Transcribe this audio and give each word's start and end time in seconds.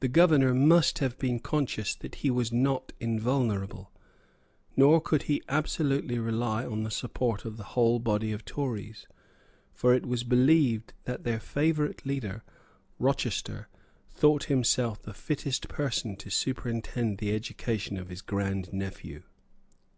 The 0.00 0.08
Governor 0.08 0.54
must 0.54 1.00
have 1.00 1.18
been 1.18 1.38
conscious 1.38 1.94
that 1.96 2.14
he 2.14 2.30
was 2.30 2.50
not 2.50 2.94
invulnerable; 2.98 3.92
nor 4.74 5.02
could 5.02 5.24
he 5.24 5.42
absolutely 5.50 6.18
rely 6.18 6.64
on 6.64 6.82
the 6.82 6.90
support 6.90 7.44
of 7.44 7.58
the 7.58 7.62
whole 7.76 7.98
body 7.98 8.32
of 8.32 8.46
Tories; 8.46 9.06
for 9.74 9.92
it 9.92 10.06
was 10.06 10.24
believed 10.24 10.94
that 11.04 11.24
their 11.24 11.40
favourite 11.40 12.06
leader, 12.06 12.42
Rochester, 12.98 13.68
thought 14.08 14.44
himself 14.44 15.02
the 15.02 15.12
fittest 15.12 15.68
person 15.68 16.16
to 16.16 16.30
superintend 16.30 17.18
the 17.18 17.34
education 17.34 17.98
of 17.98 18.08
his 18.08 18.22
grand 18.22 18.72
nephew. 18.72 19.24